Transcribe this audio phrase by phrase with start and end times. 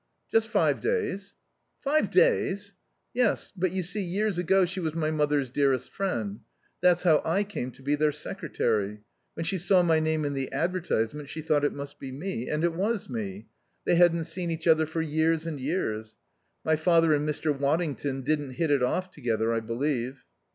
[0.31, 1.35] "Just five days."
[1.79, 2.73] "Five days?"
[3.13, 6.39] "Yes; but, you see, years ago she was my mother's dearest friend.
[6.81, 9.01] That's how I came to be their secretary.
[9.35, 12.49] When she saw my name in the advertisement she thought it must be me.
[12.49, 13.45] And it was me.
[13.85, 16.15] They hadn't seen each other for years and years.
[16.65, 17.55] My father and Mr.
[17.55, 20.25] Waddington didn't hit it off together, I believe."